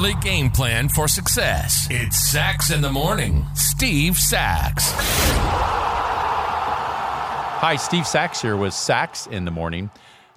[0.00, 1.86] daily game plan for success.
[1.90, 3.44] It's Sax in the Morning.
[3.54, 4.92] Steve Sax.
[7.60, 9.90] Hi, Steve Sax here with Sax in the Morning.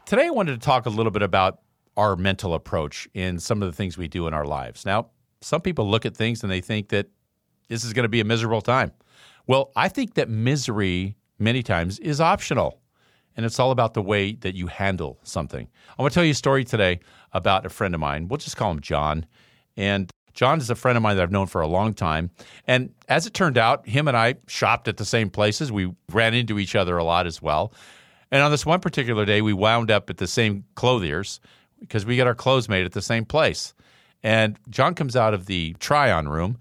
[0.06, 1.62] Today I wanted to talk a little bit about
[1.96, 4.86] our mental approach in some of the things we do in our lives.
[4.86, 7.08] Now, some people look at things and they think that
[7.70, 8.92] this is going to be a miserable time.
[9.48, 12.82] Well, I think that misery many times is optional,
[13.38, 15.70] and it's all about the way that you handle something.
[15.98, 17.00] I want to tell you a story today
[17.32, 18.28] about a friend of mine.
[18.28, 19.26] We'll just call him John.
[19.78, 22.32] And John is a friend of mine that I've known for a long time.
[22.68, 25.72] And as it turned out, him and I shopped at the same places.
[25.72, 27.74] We ran into each other a lot as well.
[28.32, 31.40] And on this one particular day, we wound up at the same clothiers
[31.80, 33.76] because we got our clothes made at the same place.
[34.24, 36.58] And John comes out of the try on room.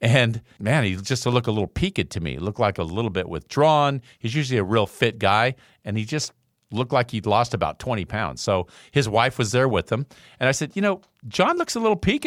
[0.00, 2.38] And man, he just looked a little peaked to me.
[2.38, 4.02] Looked like a little bit withdrawn.
[4.18, 5.56] He's usually a real fit guy.
[5.84, 6.32] And he just
[6.70, 8.40] looked like he'd lost about 20 pounds.
[8.40, 10.06] So his wife was there with him.
[10.38, 12.26] And I said, You know, John looks a little peaked.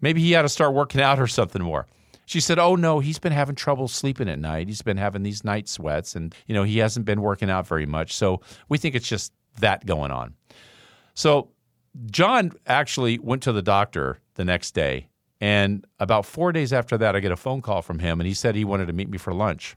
[0.00, 1.86] Maybe he had to start working out or something more.
[2.26, 4.68] She said, Oh, no, he's been having trouble sleeping at night.
[4.68, 7.86] He's been having these night sweats and, you know, he hasn't been working out very
[7.86, 8.14] much.
[8.14, 10.34] So we think it's just that going on.
[11.14, 11.50] So
[12.10, 15.08] John actually went to the doctor the next day.
[15.40, 18.34] And about four days after that, I get a phone call from him and he
[18.34, 19.76] said he wanted to meet me for lunch.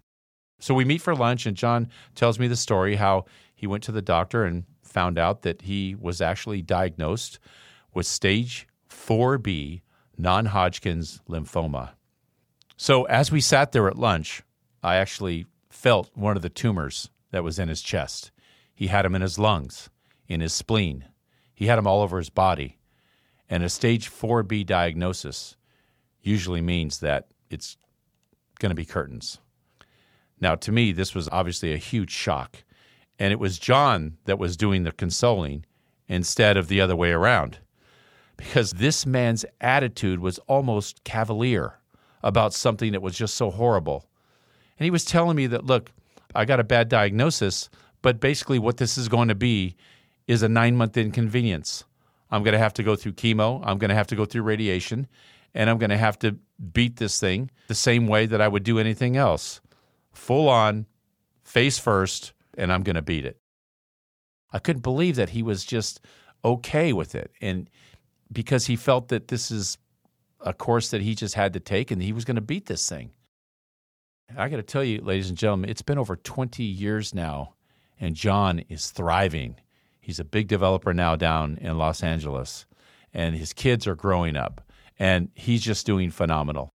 [0.60, 3.92] So we meet for lunch, and John tells me the story how he went to
[3.92, 7.38] the doctor and found out that he was actually diagnosed
[7.94, 9.82] with stage 4B
[10.18, 11.92] non Hodgkin's lymphoma.
[12.78, 14.44] So as we sat there at lunch,
[14.82, 18.32] I actually felt one of the tumors that was in his chest.
[18.74, 19.90] He had them in his lungs,
[20.28, 21.06] in his spleen.
[21.54, 22.78] He had them all over his body.
[23.50, 25.56] And a stage 4B diagnosis
[26.22, 27.78] usually means that it's
[28.60, 29.40] going to be curtains.
[30.40, 32.64] Now, to me, this was obviously a huge shock.
[33.20, 35.66] And it was John that was doing the consoling
[36.08, 37.60] instead of the other way around.
[38.38, 41.80] Because this man's attitude was almost cavalier
[42.24, 44.08] about something that was just so horrible.
[44.80, 45.92] And he was telling me that, look,
[46.34, 47.70] I got a bad diagnosis,
[48.02, 49.76] but basically what this is going to be
[50.28, 51.84] is a nine month inconvenience.
[52.32, 54.42] I'm going to have to go through chemo, I'm going to have to go through
[54.42, 55.08] radiation,
[55.54, 56.38] and I'm going to have to
[56.74, 59.62] beat this thing the same way that I would do anything else
[60.14, 60.86] full on,
[61.44, 63.38] face first, and I'm going to beat it.
[64.52, 66.00] I couldn't believe that he was just
[66.46, 67.32] okay with it.
[67.42, 67.70] And
[68.34, 69.78] because he felt that this is
[70.42, 72.88] a course that he just had to take and he was going to beat this
[72.90, 73.12] thing.
[74.36, 77.54] I got to tell you, ladies and gentlemen, it's been over 20 years now,
[78.00, 79.58] and John is thriving.
[80.00, 82.66] He's a big developer now down in Los Angeles,
[83.14, 84.62] and his kids are growing up,
[84.98, 86.72] and he's just doing phenomenal.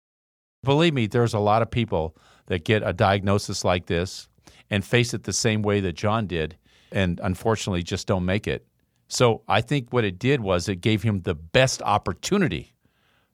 [0.65, 2.17] Believe me, there's a lot of people
[2.47, 4.29] that get a diagnosis like this
[4.71, 6.57] and face it the same way that John did,
[6.91, 8.67] and unfortunately just don't make it.
[9.09, 12.75] So I think what it did was it gave him the best opportunity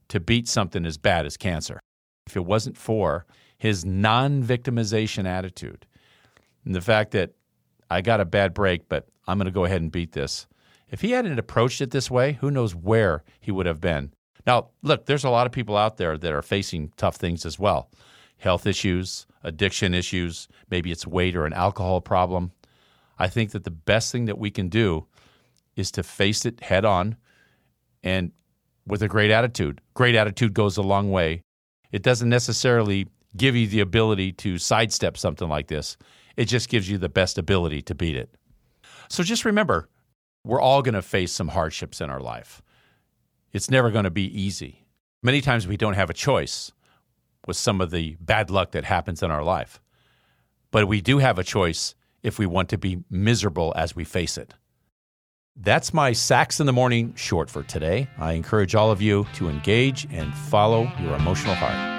[0.09, 1.81] to beat something as bad as cancer.
[2.27, 3.27] If it wasn't for
[3.59, 5.87] his non victimization attitude
[6.65, 7.33] and the fact that
[7.91, 10.47] I got a bad break, but I'm going to go ahead and beat this.
[10.91, 14.13] If he hadn't approached it this way, who knows where he would have been.
[14.47, 17.59] Now, look, there's a lot of people out there that are facing tough things as
[17.59, 17.91] well
[18.39, 22.51] health issues, addiction issues, maybe it's weight or an alcohol problem.
[23.19, 25.07] I think that the best thing that we can do
[25.81, 27.17] is to face it head on
[28.03, 28.31] and
[28.87, 29.81] with a great attitude.
[29.95, 31.43] Great attitude goes a long way.
[31.91, 35.97] It doesn't necessarily give you the ability to sidestep something like this,
[36.37, 38.31] it just gives you the best ability to beat it.
[39.09, 39.89] So just remember,
[40.45, 42.63] we're all going to face some hardships in our life.
[43.53, 44.87] It's never going to be easy.
[45.23, 46.73] Many times we don't have a choice
[47.47, 49.81] with some of the bad luck that happens in our life.
[50.71, 54.39] But we do have a choice if we want to be miserable as we face
[54.39, 54.55] it.
[55.57, 58.09] That's my Sax in the Morning short for today.
[58.19, 61.90] I encourage all of you to engage and follow your emotional heart.